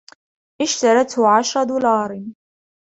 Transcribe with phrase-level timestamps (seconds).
[0.67, 2.19] إشترىته عشر دولار